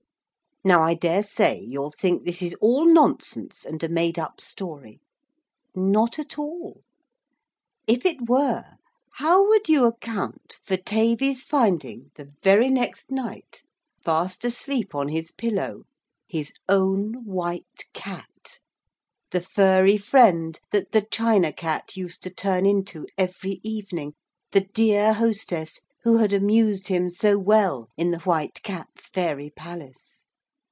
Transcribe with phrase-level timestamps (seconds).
[0.63, 4.99] Now I dare say you'll think this is all nonsense, and a made up story.
[5.73, 6.83] Not at all.
[7.87, 8.63] If it were,
[9.13, 13.63] how would you account for Tavy's finding, the very next night,
[14.05, 15.85] fast asleep on his pillow,
[16.29, 18.59] his own white Cat
[19.31, 24.13] the furry friend that the China Cat used to turn into every evening
[24.51, 30.19] the dear hostess who had amused him so well in the White Cat's fairy Palace?